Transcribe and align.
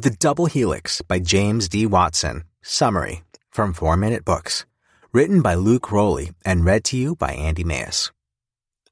The 0.00 0.10
Double 0.10 0.46
Helix 0.46 1.02
by 1.02 1.18
James 1.18 1.68
D. 1.68 1.84
Watson. 1.84 2.44
Summary 2.62 3.24
from 3.50 3.72
4 3.72 3.96
Minute 3.96 4.24
Books. 4.24 4.64
Written 5.12 5.42
by 5.42 5.54
Luke 5.54 5.90
Rowley 5.90 6.30
and 6.44 6.64
read 6.64 6.84
to 6.84 6.96
you 6.96 7.16
by 7.16 7.32
Andy 7.32 7.64
Mayes. 7.64 8.12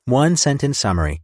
One 0.04 0.34
sentence 0.34 0.78
summary. 0.78 1.22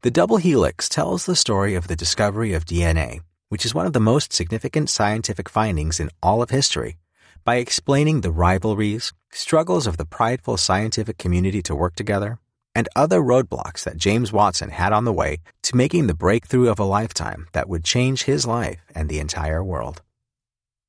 The 0.00 0.10
double 0.10 0.38
helix 0.38 0.88
tells 0.88 1.26
the 1.26 1.36
story 1.36 1.74
of 1.74 1.88
the 1.88 1.94
discovery 1.94 2.54
of 2.54 2.64
DNA, 2.64 3.20
which 3.50 3.66
is 3.66 3.74
one 3.74 3.84
of 3.84 3.92
the 3.92 4.00
most 4.00 4.32
significant 4.32 4.88
scientific 4.88 5.50
findings 5.50 6.00
in 6.00 6.08
all 6.22 6.40
of 6.40 6.48
history, 6.48 6.96
by 7.44 7.56
explaining 7.56 8.22
the 8.22 8.32
rivalries, 8.32 9.12
struggles 9.30 9.86
of 9.86 9.98
the 9.98 10.06
prideful 10.06 10.56
scientific 10.56 11.18
community 11.18 11.60
to 11.64 11.76
work 11.76 11.96
together, 11.96 12.38
and 12.78 12.88
other 12.94 13.20
roadblocks 13.20 13.82
that 13.82 13.96
James 13.96 14.32
Watson 14.32 14.70
had 14.70 14.92
on 14.92 15.04
the 15.04 15.12
way 15.12 15.38
to 15.64 15.74
making 15.74 16.06
the 16.06 16.14
breakthrough 16.14 16.68
of 16.68 16.78
a 16.78 16.84
lifetime 16.84 17.48
that 17.50 17.68
would 17.68 17.82
change 17.82 18.22
his 18.22 18.46
life 18.46 18.78
and 18.94 19.08
the 19.08 19.18
entire 19.18 19.64
world. 19.64 20.00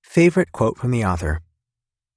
Favorite 0.03 0.51
quote 0.51 0.77
from 0.77 0.91
the 0.91 1.03
author 1.03 1.41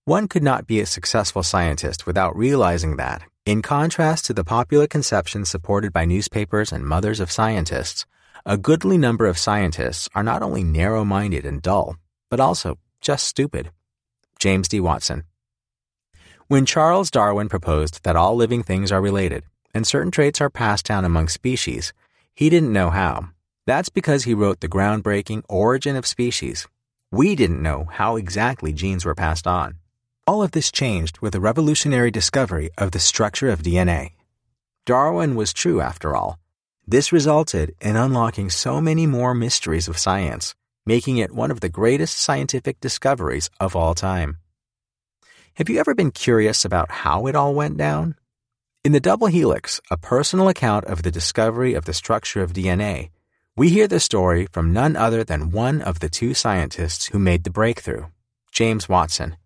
One 0.05 0.29
could 0.29 0.43
not 0.43 0.67
be 0.67 0.79
a 0.81 0.85
successful 0.85 1.43
scientist 1.43 2.07
without 2.07 2.37
realizing 2.37 2.97
that, 2.97 3.23
in 3.47 3.63
contrast 3.63 4.27
to 4.27 4.35
the 4.35 4.45
popular 4.45 4.87
conception 4.87 5.47
supported 5.47 5.91
by 5.91 6.05
newspapers 6.05 6.71
and 6.71 6.87
mothers 6.87 7.19
of 7.19 7.33
scientists, 7.33 8.05
a 8.45 8.59
goodly 8.59 8.99
number 8.99 9.27
of 9.27 9.39
scientists 9.39 10.07
are 10.15 10.23
not 10.23 10.43
only 10.43 10.63
narrow 10.63 11.03
minded 11.03 11.47
and 11.47 11.63
dull, 11.63 11.97
but 12.29 12.41
also 12.41 12.77
just 13.01 13.25
stupid. 13.25 13.71
James 14.39 14.69
D. 14.69 14.81
Watson. 14.81 15.25
When 16.49 16.67
Charles 16.67 17.11
Darwin 17.11 17.49
proposed 17.49 18.05
that 18.05 18.17
all 18.17 18.37
living 18.37 18.63
things 18.63 18.93
are 18.93 19.01
related, 19.01 19.45
and 19.75 19.87
certain 19.87 20.11
traits 20.11 20.41
are 20.41 20.51
passed 20.51 20.87
down 20.87 21.05
among 21.05 21.29
species, 21.29 21.93
he 22.35 22.51
didn't 22.51 22.73
know 22.73 22.91
how. 22.91 23.29
That's 23.67 23.89
because 23.89 24.25
he 24.25 24.35
wrote 24.35 24.61
the 24.61 24.69
groundbreaking 24.69 25.45
Origin 25.49 25.97
of 25.97 26.07
Species. 26.07 26.67
We 27.11 27.37
didn't 27.37 27.63
know 27.63 27.89
how 27.91 28.17
exactly 28.17 28.73
genes 28.73 29.05
were 29.05 29.15
passed 29.15 29.47
on. 29.47 29.77
All 30.27 30.43
of 30.43 30.53
this 30.53 30.73
changed 30.73 31.19
with 31.21 31.33
the 31.33 31.41
revolutionary 31.41 32.11
discovery 32.11 32.71
of 32.79 32.93
the 32.93 32.99
structure 32.99 33.51
of 33.51 33.63
DNA. 33.63 34.13
Darwin 34.87 35.35
was 35.37 35.53
true 35.53 35.81
after 35.81 36.17
all. 36.17 36.39
This 36.87 37.13
resulted 37.13 37.75
in 37.81 37.97
unlocking 37.97 38.51
so 38.51 38.81
many 38.81 39.07
more 39.07 39.35
mysteries 39.35 39.89
of 39.89 39.99
science, 39.99 40.55
making 40.85 41.19
it 41.19 41.33
one 41.33 41.51
of 41.51 41.61
the 41.61 41.69
greatest 41.69 42.19
scientific 42.19 42.81
discoveries 42.81 43.51
of 43.61 43.77
all 43.77 43.95
time. 43.95 44.39
Have 45.55 45.69
you 45.69 45.79
ever 45.79 45.95
been 45.95 46.11
curious 46.11 46.65
about 46.65 46.91
how 46.91 47.27
it 47.27 47.37
all 47.37 47.55
went 47.55 47.77
down? 47.77 48.17
In 48.85 48.91
the 48.91 48.99
double 48.99 49.29
helix, 49.29 49.81
a 49.93 49.97
personal 49.97 50.49
account 50.49 50.87
of 50.87 51.05
the 51.05 51.13
discovery 51.13 51.75
of 51.75 51.85
the 51.85 51.95
structure 51.95 52.43
of 52.43 52.53
DNA, 52.53 53.11
we 53.57 53.69
hear 53.69 53.87
the 53.87 54.01
story 54.01 54.49
from 54.51 54.73
none 54.73 54.97
other 54.97 55.23
than 55.23 55.53
one 55.53 55.81
of 55.81 56.01
the 56.01 56.09
two 56.09 56.35
scientists 56.35 57.07
who 57.07 57.21
made 57.21 57.45
the 57.45 57.51
breakthrough, 57.51 58.07
James 58.51 58.89
Watson. 58.89 59.37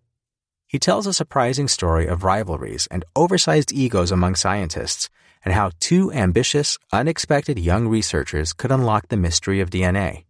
He 0.65 0.79
tells 0.79 1.05
a 1.05 1.13
surprising 1.13 1.67
story 1.67 2.07
of 2.07 2.23
rivalries 2.23 2.87
and 2.89 3.05
oversized 3.15 3.71
egos 3.71 4.11
among 4.11 4.33
scientists 4.33 5.07
and 5.45 5.53
how 5.53 5.69
two 5.79 6.11
ambitious, 6.11 6.79
unexpected 6.91 7.59
young 7.59 7.87
researchers 7.87 8.53
could 8.53 8.71
unlock 8.71 9.09
the 9.09 9.17
mystery 9.17 9.61
of 9.61 9.69
DNA. 9.69 10.23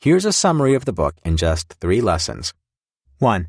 Here's 0.00 0.24
a 0.24 0.32
summary 0.32 0.74
of 0.74 0.86
the 0.86 0.92
book 0.92 1.14
in 1.24 1.36
just 1.36 1.74
three 1.74 2.00
lessons. 2.00 2.52
1. 3.20 3.46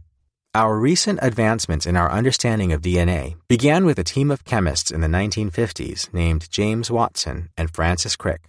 Our 0.55 0.77
recent 0.77 1.17
advancements 1.23 1.87
in 1.87 1.95
our 1.95 2.11
understanding 2.11 2.73
of 2.73 2.81
DNA 2.83 3.37
began 3.47 3.85
with 3.85 3.97
a 3.97 4.03
team 4.03 4.29
of 4.29 4.45
chemists 4.45 4.91
in 4.91 5.01
the 5.01 5.07
1950s 5.07 6.13
named 6.13 6.47
James 6.51 6.91
Watson 6.91 7.49
and 7.57 7.73
Francis 7.73 8.15
Crick. 8.15 8.43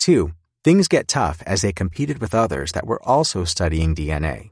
2. 0.00 0.32
Things 0.64 0.88
get 0.88 1.06
tough 1.06 1.44
as 1.46 1.62
they 1.62 1.72
competed 1.72 2.20
with 2.20 2.34
others 2.34 2.72
that 2.72 2.88
were 2.88 3.00
also 3.04 3.44
studying 3.44 3.94
DNA. 3.94 4.50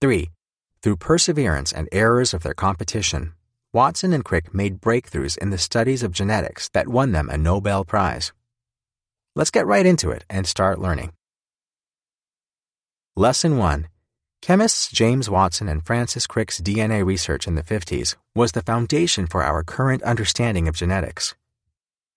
3. 0.00 0.30
Through 0.82 0.96
perseverance 0.96 1.70
and 1.70 1.88
errors 1.92 2.34
of 2.34 2.42
their 2.42 2.54
competition, 2.54 3.32
Watson 3.72 4.12
and 4.12 4.24
Crick 4.24 4.52
made 4.52 4.80
breakthroughs 4.80 5.38
in 5.38 5.50
the 5.50 5.58
studies 5.58 6.02
of 6.02 6.10
genetics 6.10 6.70
that 6.70 6.88
won 6.88 7.12
them 7.12 7.28
a 7.30 7.38
Nobel 7.38 7.84
Prize. 7.84 8.32
Let's 9.36 9.52
get 9.52 9.66
right 9.66 9.86
into 9.86 10.10
it 10.10 10.24
and 10.28 10.44
start 10.44 10.80
learning. 10.80 11.12
Lesson 13.14 13.58
1 13.58 13.86
Chemists 14.42 14.90
James 14.90 15.30
Watson 15.30 15.68
and 15.68 15.86
Francis 15.86 16.26
Crick's 16.26 16.60
DNA 16.60 17.06
research 17.06 17.46
in 17.46 17.54
the 17.54 17.62
50s 17.62 18.16
was 18.34 18.50
the 18.50 18.62
foundation 18.62 19.28
for 19.28 19.44
our 19.44 19.62
current 19.62 20.02
understanding 20.02 20.66
of 20.66 20.74
genetics. 20.74 21.36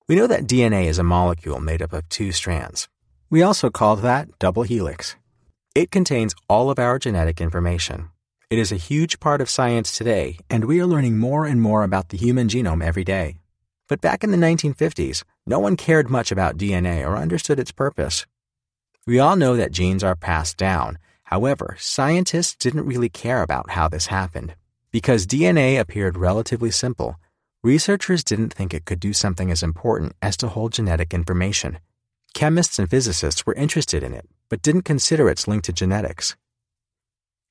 We 0.08 0.16
know 0.16 0.26
that 0.26 0.48
DNA 0.48 0.86
is 0.86 0.98
a 0.98 1.04
molecule 1.04 1.60
made 1.60 1.84
up 1.84 1.94
of 1.94 2.10
two 2.10 2.32
strands. 2.32 2.90
We 3.30 3.44
also 3.44 3.70
call 3.70 3.96
that 3.98 4.40
double 4.40 4.64
helix. 4.64 5.16
It 5.76 5.92
contains 5.92 6.34
all 6.50 6.72
of 6.72 6.80
our 6.80 6.98
genetic 6.98 7.40
information. 7.40 8.10
It 8.50 8.58
is 8.58 8.72
a 8.72 8.76
huge 8.76 9.20
part 9.20 9.40
of 9.40 9.48
science 9.48 9.96
today, 9.96 10.40
and 10.50 10.66
we 10.66 10.82
are 10.82 10.88
learning 10.88 11.20
more 11.20 11.46
and 11.46 11.62
more 11.62 11.84
about 11.84 12.10
the 12.10 12.18
human 12.18 12.48
genome 12.48 12.84
every 12.84 13.04
day. 13.04 13.36
But 13.88 14.02
back 14.02 14.24
in 14.24 14.32
the 14.32 14.38
1950s, 14.38 15.24
no 15.46 15.60
one 15.60 15.78
cared 15.78 16.10
much 16.10 16.32
about 16.32 16.58
DNA 16.58 17.08
or 17.08 17.18
understood 17.18 17.60
its 17.60 17.72
purpose. 17.72 18.26
We 19.06 19.20
all 19.20 19.36
know 19.36 19.56
that 19.58 19.72
genes 19.72 20.04
are 20.04 20.16
passed 20.16 20.58
down 20.58 20.98
However, 21.26 21.76
scientists 21.80 22.56
didn't 22.56 22.86
really 22.86 23.10
care 23.10 23.42
about 23.42 23.72
how 23.72 23.88
this 23.88 24.08
happened. 24.08 24.56
Because 24.92 25.28
DNA 25.28 25.80
appeared 25.80 26.18
relatively 26.18 26.72
simple, 26.72 27.20
researchers 27.64 28.24
didn't 28.24 28.54
think 28.54 28.74
it 28.74 28.86
could 28.86 29.00
do 29.00 29.12
something 29.12 29.52
as 29.52 29.64
important 29.64 30.14
as 30.22 30.38
to 30.38 30.48
hold 30.48 30.74
genetic 30.74 31.14
information. 31.14 31.80
Chemists 32.36 32.78
and 32.78 32.90
physicists 32.90 33.46
were 33.46 33.56
interested 33.56 34.04
in 34.04 34.14
it, 34.14 34.30
but 34.50 34.62
didn't 34.62 34.84
consider 34.84 35.28
its 35.28 35.48
link 35.48 35.64
to 35.64 35.74
genetics. 35.74 36.36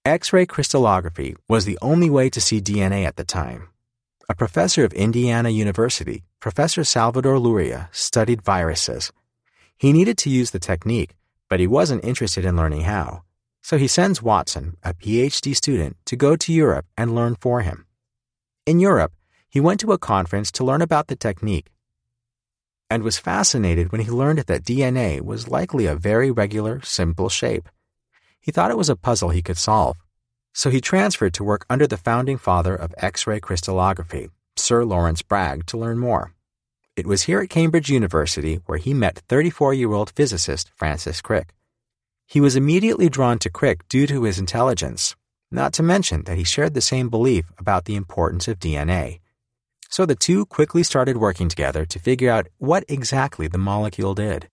X 0.04 0.32
ray 0.32 0.46
crystallography 0.46 1.34
was 1.48 1.64
the 1.64 1.78
only 1.82 2.08
way 2.08 2.30
to 2.30 2.40
see 2.40 2.60
DNA 2.60 3.04
at 3.04 3.16
the 3.16 3.24
time. 3.24 3.68
A 4.28 4.34
professor 4.34 4.84
of 4.84 4.92
Indiana 4.92 5.50
University, 5.50 6.22
Professor 6.38 6.84
Salvador 6.84 7.38
Luria, 7.38 7.88
studied 7.90 8.40
viruses. 8.40 9.12
He 9.76 9.92
needed 9.92 10.16
to 10.18 10.30
use 10.30 10.52
the 10.52 10.58
technique, 10.60 11.16
but 11.50 11.58
he 11.58 11.66
wasn't 11.66 12.04
interested 12.04 12.44
in 12.44 12.56
learning 12.56 12.82
how. 12.82 13.23
So 13.64 13.78
he 13.78 13.88
sends 13.88 14.20
Watson, 14.20 14.76
a 14.82 14.92
PhD 14.92 15.56
student, 15.56 15.96
to 16.04 16.16
go 16.16 16.36
to 16.36 16.52
Europe 16.52 16.84
and 16.98 17.14
learn 17.14 17.34
for 17.34 17.62
him. 17.62 17.86
In 18.66 18.78
Europe, 18.78 19.14
he 19.48 19.58
went 19.58 19.80
to 19.80 19.92
a 19.92 19.96
conference 19.96 20.52
to 20.52 20.64
learn 20.64 20.82
about 20.82 21.06
the 21.06 21.16
technique 21.16 21.70
and 22.90 23.02
was 23.02 23.16
fascinated 23.16 23.90
when 23.90 24.02
he 24.02 24.10
learned 24.10 24.40
that 24.40 24.64
DNA 24.64 25.22
was 25.22 25.48
likely 25.48 25.86
a 25.86 25.96
very 25.96 26.30
regular, 26.30 26.82
simple 26.82 27.30
shape. 27.30 27.70
He 28.38 28.52
thought 28.52 28.70
it 28.70 28.76
was 28.76 28.90
a 28.90 28.96
puzzle 28.96 29.30
he 29.30 29.40
could 29.40 29.56
solve. 29.56 29.96
So 30.52 30.68
he 30.68 30.82
transferred 30.82 31.32
to 31.32 31.42
work 31.42 31.64
under 31.70 31.86
the 31.86 31.96
founding 31.96 32.36
father 32.36 32.74
of 32.76 32.94
X 32.98 33.26
ray 33.26 33.40
crystallography, 33.40 34.28
Sir 34.56 34.84
Lawrence 34.84 35.22
Bragg, 35.22 35.64
to 35.68 35.78
learn 35.78 35.98
more. 35.98 36.34
It 36.96 37.06
was 37.06 37.22
here 37.22 37.40
at 37.40 37.48
Cambridge 37.48 37.88
University 37.88 38.60
where 38.66 38.76
he 38.76 38.92
met 38.92 39.22
34 39.26 39.72
year 39.72 39.94
old 39.94 40.10
physicist 40.10 40.70
Francis 40.76 41.22
Crick. 41.22 41.54
He 42.26 42.40
was 42.40 42.56
immediately 42.56 43.08
drawn 43.08 43.38
to 43.40 43.50
Crick 43.50 43.86
due 43.88 44.06
to 44.06 44.24
his 44.24 44.38
intelligence, 44.38 45.14
not 45.50 45.72
to 45.74 45.82
mention 45.82 46.24
that 46.24 46.36
he 46.36 46.44
shared 46.44 46.74
the 46.74 46.80
same 46.80 47.08
belief 47.08 47.44
about 47.58 47.84
the 47.84 47.96
importance 47.96 48.48
of 48.48 48.58
DNA. 48.58 49.20
So 49.88 50.06
the 50.06 50.16
two 50.16 50.46
quickly 50.46 50.82
started 50.82 51.18
working 51.18 51.48
together 51.48 51.84
to 51.84 51.98
figure 51.98 52.30
out 52.30 52.48
what 52.58 52.84
exactly 52.88 53.46
the 53.46 53.58
molecule 53.58 54.14
did. 54.14 54.48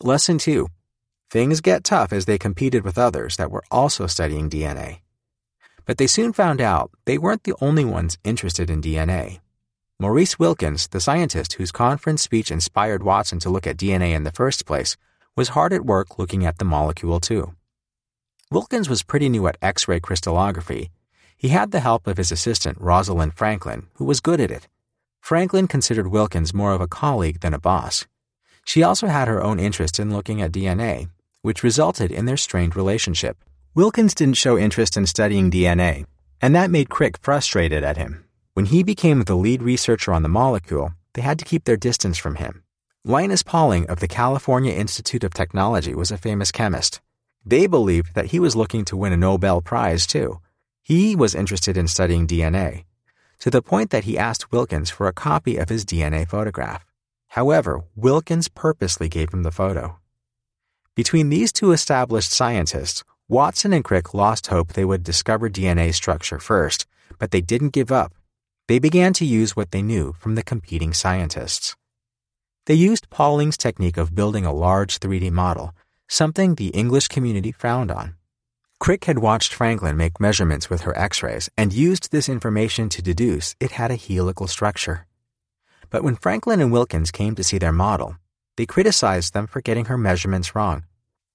Lesson 0.00 0.38
2 0.38 0.68
Things 1.28 1.60
get 1.60 1.84
tough 1.84 2.12
as 2.12 2.24
they 2.24 2.38
competed 2.38 2.84
with 2.84 2.96
others 2.96 3.36
that 3.36 3.50
were 3.50 3.64
also 3.70 4.06
studying 4.06 4.48
DNA. 4.48 5.00
But 5.84 5.98
they 5.98 6.06
soon 6.06 6.32
found 6.32 6.60
out 6.60 6.90
they 7.04 7.18
weren't 7.18 7.44
the 7.44 7.56
only 7.60 7.84
ones 7.84 8.16
interested 8.24 8.70
in 8.70 8.80
DNA. 8.80 9.40
Maurice 9.98 10.38
Wilkins, 10.38 10.88
the 10.88 11.00
scientist 11.00 11.54
whose 11.54 11.72
conference 11.72 12.22
speech 12.22 12.50
inspired 12.50 13.02
Watson 13.02 13.38
to 13.40 13.50
look 13.50 13.66
at 13.66 13.76
DNA 13.76 14.14
in 14.14 14.24
the 14.24 14.32
first 14.32 14.66
place, 14.66 14.96
was 15.36 15.50
hard 15.50 15.72
at 15.72 15.84
work 15.84 16.18
looking 16.18 16.46
at 16.46 16.58
the 16.58 16.64
molecule 16.64 17.20
too. 17.20 17.54
Wilkins 18.50 18.88
was 18.88 19.02
pretty 19.02 19.28
new 19.28 19.46
at 19.46 19.58
X 19.60 19.86
ray 19.86 20.00
crystallography. 20.00 20.90
He 21.36 21.48
had 21.48 21.70
the 21.70 21.80
help 21.80 22.06
of 22.06 22.16
his 22.16 22.32
assistant, 22.32 22.78
Rosalind 22.80 23.34
Franklin, 23.34 23.88
who 23.96 24.06
was 24.06 24.20
good 24.20 24.40
at 24.40 24.50
it. 24.50 24.66
Franklin 25.20 25.66
considered 25.66 26.08
Wilkins 26.08 26.54
more 26.54 26.72
of 26.72 26.80
a 26.80 26.88
colleague 26.88 27.40
than 27.40 27.52
a 27.52 27.58
boss. 27.58 28.06
She 28.64 28.82
also 28.82 29.08
had 29.08 29.28
her 29.28 29.42
own 29.42 29.60
interest 29.60 30.00
in 30.00 30.12
looking 30.12 30.40
at 30.40 30.52
DNA, 30.52 31.10
which 31.42 31.62
resulted 31.62 32.10
in 32.10 32.24
their 32.24 32.36
strained 32.36 32.74
relationship. 32.74 33.36
Wilkins 33.74 34.14
didn't 34.14 34.38
show 34.38 34.56
interest 34.56 34.96
in 34.96 35.04
studying 35.04 35.50
DNA, 35.50 36.06
and 36.40 36.54
that 36.54 36.70
made 36.70 36.88
Crick 36.88 37.18
frustrated 37.20 37.84
at 37.84 37.96
him. 37.96 38.24
When 38.54 38.66
he 38.66 38.82
became 38.82 39.22
the 39.22 39.36
lead 39.36 39.62
researcher 39.62 40.12
on 40.12 40.22
the 40.22 40.28
molecule, 40.28 40.94
they 41.12 41.22
had 41.22 41.38
to 41.40 41.44
keep 41.44 41.64
their 41.64 41.76
distance 41.76 42.16
from 42.16 42.36
him. 42.36 42.62
Linus 43.08 43.44
Pauling 43.44 43.86
of 43.86 44.00
the 44.00 44.08
California 44.08 44.72
Institute 44.72 45.22
of 45.22 45.32
Technology 45.32 45.94
was 45.94 46.10
a 46.10 46.18
famous 46.18 46.50
chemist. 46.50 47.00
They 47.44 47.68
believed 47.68 48.16
that 48.16 48.32
he 48.32 48.40
was 48.40 48.56
looking 48.56 48.84
to 48.84 48.96
win 48.96 49.12
a 49.12 49.16
Nobel 49.16 49.60
Prize, 49.60 50.08
too. 50.08 50.40
He 50.82 51.14
was 51.14 51.32
interested 51.32 51.76
in 51.76 51.86
studying 51.86 52.26
DNA, 52.26 52.82
to 53.38 53.48
the 53.48 53.62
point 53.62 53.90
that 53.90 54.02
he 54.02 54.18
asked 54.18 54.50
Wilkins 54.50 54.90
for 54.90 55.06
a 55.06 55.12
copy 55.12 55.56
of 55.56 55.68
his 55.68 55.84
DNA 55.84 56.26
photograph. 56.26 56.84
However, 57.28 57.84
Wilkins 57.94 58.48
purposely 58.48 59.08
gave 59.08 59.32
him 59.32 59.44
the 59.44 59.52
photo. 59.52 60.00
Between 60.96 61.28
these 61.28 61.52
two 61.52 61.70
established 61.70 62.32
scientists, 62.32 63.04
Watson 63.28 63.72
and 63.72 63.84
Crick 63.84 64.14
lost 64.14 64.48
hope 64.48 64.72
they 64.72 64.84
would 64.84 65.04
discover 65.04 65.48
DNA 65.48 65.94
structure 65.94 66.40
first, 66.40 66.86
but 67.20 67.30
they 67.30 67.40
didn't 67.40 67.72
give 67.72 67.92
up. 67.92 68.14
They 68.66 68.80
began 68.80 69.12
to 69.12 69.24
use 69.24 69.54
what 69.54 69.70
they 69.70 69.80
knew 69.80 70.12
from 70.18 70.34
the 70.34 70.42
competing 70.42 70.92
scientists. 70.92 71.76
They 72.66 72.74
used 72.74 73.10
Pauling's 73.10 73.56
technique 73.56 73.96
of 73.96 74.16
building 74.16 74.44
a 74.44 74.52
large 74.52 74.98
3D 74.98 75.30
model, 75.30 75.72
something 76.08 76.56
the 76.56 76.68
English 76.68 77.06
community 77.06 77.52
frowned 77.52 77.92
on. 77.92 78.16
Crick 78.80 79.04
had 79.04 79.20
watched 79.20 79.54
Franklin 79.54 79.96
make 79.96 80.18
measurements 80.18 80.68
with 80.68 80.80
her 80.80 80.96
x 80.98 81.22
rays 81.22 81.48
and 81.56 81.72
used 81.72 82.10
this 82.10 82.28
information 82.28 82.88
to 82.88 83.00
deduce 83.00 83.54
it 83.60 83.72
had 83.72 83.92
a 83.92 83.96
helical 83.96 84.48
structure. 84.48 85.06
But 85.90 86.02
when 86.02 86.16
Franklin 86.16 86.60
and 86.60 86.72
Wilkins 86.72 87.12
came 87.12 87.36
to 87.36 87.44
see 87.44 87.58
their 87.58 87.72
model, 87.72 88.16
they 88.56 88.66
criticized 88.66 89.32
them 89.32 89.46
for 89.46 89.60
getting 89.60 89.84
her 89.84 89.96
measurements 89.96 90.56
wrong. 90.56 90.82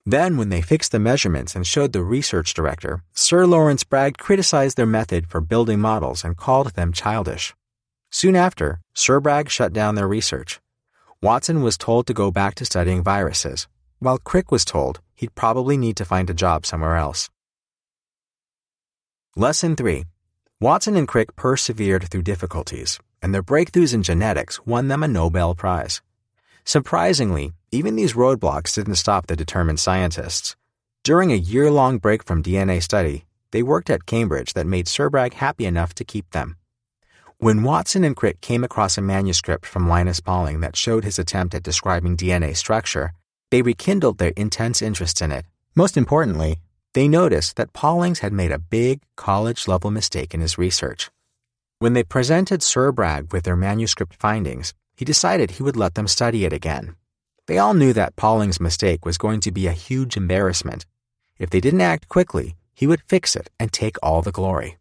Then, 0.06 0.36
when 0.36 0.50
they 0.50 0.62
fixed 0.62 0.92
the 0.92 1.00
measurements 1.00 1.56
and 1.56 1.66
showed 1.66 1.94
the 1.94 2.04
research 2.04 2.54
director, 2.54 3.04
Sir 3.14 3.46
Lawrence 3.46 3.86
Bragg 3.86 4.18
criticized 4.18 4.76
their 4.76 4.86
method 4.86 5.28
for 5.28 5.40
building 5.40 5.80
models 5.80 6.26
and 6.26 6.36
called 6.36 6.74
them 6.74 6.92
childish. 6.92 7.54
Soon 8.10 8.36
after, 8.36 8.82
Sir 8.94 9.22
Bragg 9.22 9.50
shut 9.50 9.72
down 9.72 9.96
their 9.96 10.08
research. 10.08 10.60
Watson 11.24 11.62
was 11.62 11.78
told 11.78 12.08
to 12.08 12.16
go 12.16 12.32
back 12.32 12.56
to 12.56 12.66
studying 12.66 13.04
viruses, 13.04 13.68
while 14.00 14.18
Crick 14.18 14.52
was 14.52 14.66
told 14.66 15.02
he'd 15.14 15.36
probably 15.36 15.78
need 15.78 15.96
to 15.98 16.06
find 16.06 16.28
a 16.28 16.34
job 16.34 16.66
somewhere 16.66 16.96
else. 16.96 17.30
Lesson 19.36 19.76
3 19.76 20.06
Watson 20.60 20.96
and 20.96 21.08
Crick 21.08 21.36
persevered 21.36 22.10
through 22.10 22.24
difficulties, 22.24 22.98
and 23.22 23.36
their 23.36 23.44
breakthroughs 23.44 23.94
in 23.94 24.02
genetics 24.02 24.66
won 24.66 24.88
them 24.88 25.04
a 25.04 25.08
Nobel 25.08 25.54
Prize. 25.54 26.02
Surprisingly, 26.66 27.54
even 27.72 27.96
these 27.96 28.14
roadblocks 28.14 28.74
didn't 28.74 28.96
stop 28.96 29.28
the 29.28 29.36
determined 29.36 29.80
scientists. 29.80 30.56
During 31.04 31.32
a 31.32 31.36
year 31.36 31.70
long 31.70 32.00
break 32.00 32.24
from 32.24 32.42
DNA 32.42 32.82
study, 32.82 33.26
they 33.52 33.62
worked 33.62 33.92
at 33.92 34.08
Cambridge 34.08 34.54
that 34.54 34.66
made 34.66 34.88
Sir 34.88 35.08
Bragg 35.12 35.36
happy 35.36 35.66
enough 35.66 35.94
to 35.96 36.04
keep 36.04 36.32
them. 36.32 36.58
When 37.42 37.64
Watson 37.64 38.04
and 38.04 38.16
Crick 38.16 38.40
came 38.40 38.64
across 38.64 39.00
a 39.00 39.02
manuscript 39.02 39.66
from 39.66 39.90
Linus 39.90 40.20
Pauling 40.20 40.60
that 40.60 40.76
showed 40.76 41.04
his 41.04 41.18
attempt 41.18 41.56
at 41.56 41.64
describing 41.64 42.16
DNA 42.16 42.56
structure, 42.56 43.14
they 43.50 43.64
rekindled 43.64 44.20
their 44.20 44.34
intense 44.38 44.80
interest 44.80 45.24
in 45.24 45.32
it. 45.32 45.46
Most 45.74 45.98
importantly, 45.98 46.58
they 46.94 47.08
noticed 47.08 47.56
that 47.56 47.74
Paulings 47.74 48.20
had 48.20 48.32
made 48.32 48.52
a 48.52 48.60
big 48.60 49.02
college 49.16 49.68
level 49.68 49.90
mistake 49.90 50.36
in 50.36 50.40
his 50.40 50.60
research. 50.60 51.10
When 51.80 51.94
they 51.94 52.04
presented 52.04 52.62
Sir 52.62 52.92
Bragg 52.92 53.34
with 53.34 53.46
their 53.46 53.56
manuscript 53.56 54.14
findings, 54.14 54.76
he 54.96 55.04
decided 55.04 55.50
he 55.50 55.64
would 55.64 55.76
let 55.76 55.96
them 55.96 56.08
study 56.08 56.46
it 56.46 56.54
again. 56.54 56.96
They 57.48 57.58
all 57.58 57.74
knew 57.74 57.92
that 57.94 58.16
Pauling's 58.16 58.62
mistake 58.62 59.04
was 59.04 59.18
going 59.18 59.40
to 59.40 59.52
be 59.52 59.66
a 59.66 59.72
huge 59.72 60.16
embarrassment. 60.16 60.86
If 61.40 61.50
they 61.50 61.60
didn't 61.60 61.82
act 61.82 62.08
quickly, 62.08 62.56
he 62.76 62.86
would 62.86 63.02
fix 63.08 63.36
it 63.36 63.50
and 63.60 63.74
take 63.74 63.98
all 64.04 64.22
the 64.22 64.32
glory. 64.32 64.78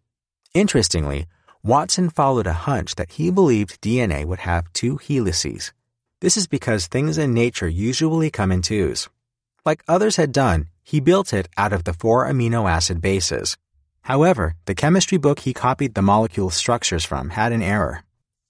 Interestingly, 0.53 1.27
Watson 1.62 2.09
followed 2.09 2.47
a 2.47 2.55
hunch 2.55 2.95
that 2.95 3.12
he 3.12 3.31
believed 3.31 3.83
DNA 3.83 4.25
would 4.25 4.39
have 4.41 4.73
two 4.73 4.97
helices. 4.97 5.75
This 6.23 6.39
is 6.39 6.47
because 6.47 6.87
things 6.87 7.19
in 7.19 7.35
nature 7.35 7.69
usually 7.69 8.31
come 8.31 8.51
in 8.51 8.62
twos. 8.62 9.11
Like 9.67 9.83
others 9.87 10.17
had 10.17 10.33
done, 10.33 10.69
he 10.83 11.01
built 11.01 11.35
it 11.35 11.51
out 11.59 11.75
of 11.75 11.85
the 11.85 11.93
four 11.93 12.25
amino 12.25 12.69
acid 12.69 13.03
bases. 13.03 13.59
However, 14.03 14.55
the 14.65 14.75
chemistry 14.75 15.19
book 15.19 15.41
he 15.41 15.53
copied 15.53 15.93
the 15.93 16.01
molecule 16.01 16.49
structures 16.49 17.05
from 17.05 17.31
had 17.31 17.53
an 17.53 17.62
error. 17.62 18.05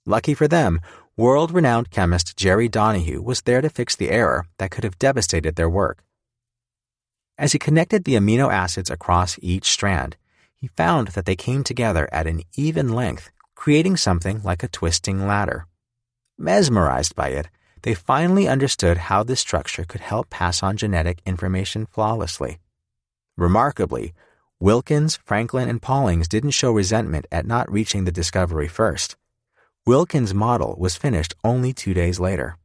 Lucky 0.06 0.32
for 0.32 0.46
them, 0.46 0.80
world 1.16 1.50
renowned 1.50 1.90
chemist 1.90 2.36
Jerry 2.36 2.68
Donohue 2.68 3.20
was 3.20 3.42
there 3.42 3.60
to 3.60 3.68
fix 3.68 3.96
the 3.96 4.10
error 4.10 4.46
that 4.58 4.70
could 4.70 4.84
have 4.84 5.00
devastated 5.00 5.56
their 5.56 5.68
work. 5.68 6.04
As 7.36 7.52
he 7.52 7.58
connected 7.58 8.04
the 8.04 8.14
amino 8.14 8.52
acids 8.52 8.88
across 8.88 9.36
each 9.42 9.68
strand, 9.68 10.16
he 10.60 10.68
found 10.68 11.08
that 11.08 11.24
they 11.24 11.36
came 11.36 11.64
together 11.64 12.08
at 12.12 12.26
an 12.26 12.42
even 12.56 12.94
length, 12.94 13.30
creating 13.54 13.96
something 13.96 14.42
like 14.42 14.62
a 14.62 14.68
twisting 14.68 15.26
ladder. 15.26 15.66
Mesmerized 16.38 17.14
by 17.14 17.28
it, 17.28 17.48
they 17.82 17.94
finally 17.94 18.46
understood 18.46 18.98
how 18.98 19.22
this 19.22 19.40
structure 19.40 19.84
could 19.84 20.02
help 20.02 20.28
pass 20.28 20.62
on 20.62 20.76
genetic 20.76 21.22
information 21.24 21.86
flawlessly. 21.86 22.58
Remarkably, 23.36 24.12
Wilkins, 24.58 25.18
Franklin, 25.24 25.68
and 25.68 25.80
Paulings 25.80 26.28
didn't 26.28 26.50
show 26.50 26.72
resentment 26.72 27.26
at 27.32 27.46
not 27.46 27.72
reaching 27.72 28.04
the 28.04 28.12
discovery 28.12 28.68
first. 28.68 29.16
Wilkins' 29.86 30.34
model 30.34 30.76
was 30.78 30.96
finished 30.96 31.34
only 31.42 31.72
two 31.72 31.94
days 31.94 32.20
later. 32.20 32.58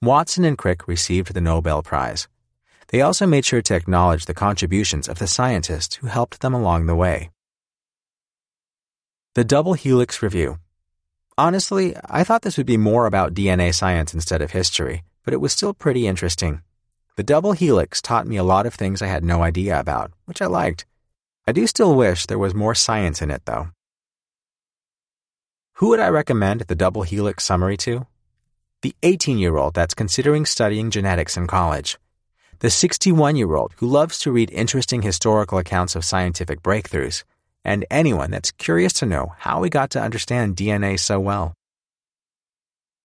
Watson 0.00 0.44
and 0.44 0.56
Crick 0.56 0.88
received 0.88 1.34
the 1.34 1.42
Nobel 1.42 1.82
Prize. 1.82 2.28
They 2.88 3.00
also 3.00 3.26
made 3.26 3.44
sure 3.44 3.62
to 3.62 3.74
acknowledge 3.74 4.26
the 4.26 4.34
contributions 4.34 5.08
of 5.08 5.18
the 5.18 5.26
scientists 5.26 5.96
who 5.96 6.06
helped 6.06 6.40
them 6.40 6.54
along 6.54 6.86
the 6.86 6.94
way. 6.94 7.30
The 9.34 9.44
Double 9.44 9.74
Helix 9.74 10.22
Review 10.22 10.58
Honestly, 11.38 11.94
I 12.06 12.24
thought 12.24 12.40
this 12.40 12.56
would 12.56 12.66
be 12.66 12.78
more 12.78 13.04
about 13.04 13.34
DNA 13.34 13.74
science 13.74 14.14
instead 14.14 14.40
of 14.40 14.52
history, 14.52 15.04
but 15.22 15.34
it 15.34 15.40
was 15.40 15.52
still 15.52 15.74
pretty 15.74 16.06
interesting. 16.06 16.62
The 17.16 17.22
double 17.22 17.52
helix 17.52 18.00
taught 18.00 18.26
me 18.26 18.36
a 18.36 18.44
lot 18.44 18.64
of 18.64 18.74
things 18.74 19.02
I 19.02 19.06
had 19.06 19.24
no 19.24 19.42
idea 19.42 19.78
about, 19.78 20.12
which 20.24 20.40
I 20.40 20.46
liked. 20.46 20.86
I 21.46 21.52
do 21.52 21.66
still 21.66 21.94
wish 21.94 22.24
there 22.24 22.38
was 22.38 22.54
more 22.54 22.74
science 22.74 23.20
in 23.20 23.30
it, 23.30 23.42
though. 23.44 23.68
Who 25.74 25.90
would 25.90 26.00
I 26.00 26.08
recommend 26.08 26.62
the 26.62 26.74
double 26.74 27.02
helix 27.02 27.44
summary 27.44 27.76
to? 27.78 28.06
The 28.80 28.96
18 29.02 29.36
year 29.36 29.56
old 29.58 29.74
that's 29.74 29.94
considering 29.94 30.46
studying 30.46 30.90
genetics 30.90 31.36
in 31.36 31.46
college. 31.46 31.98
The 32.60 32.70
61 32.70 33.36
year 33.36 33.54
old 33.54 33.74
who 33.76 33.86
loves 33.86 34.18
to 34.20 34.32
read 34.32 34.50
interesting 34.50 35.02
historical 35.02 35.58
accounts 35.58 35.94
of 35.94 36.06
scientific 36.06 36.62
breakthroughs. 36.62 37.22
And 37.62 37.84
anyone 37.90 38.30
that's 38.30 38.50
curious 38.50 38.94
to 38.94 39.06
know 39.06 39.34
how 39.38 39.60
we 39.60 39.68
got 39.68 39.90
to 39.90 40.00
understand 40.00 40.56
DNA 40.56 40.98
so 40.98 41.20
well. 41.20 41.52